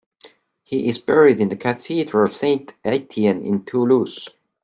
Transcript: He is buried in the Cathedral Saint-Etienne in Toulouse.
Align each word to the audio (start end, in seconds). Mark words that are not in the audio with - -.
He 0.63 0.87
is 0.87 0.97
buried 0.97 1.39
in 1.39 1.49
the 1.49 1.55
Cathedral 1.55 2.27
Saint-Etienne 2.29 3.43
in 3.45 3.63
Toulouse. 3.65 4.27